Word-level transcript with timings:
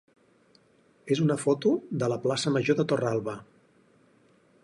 és 1.15 1.21
una 1.25 1.37
foto 1.41 1.73
de 2.03 2.09
la 2.13 2.19
plaça 2.25 2.55
major 2.57 2.79
de 2.81 2.87
Torralba. 2.93 3.39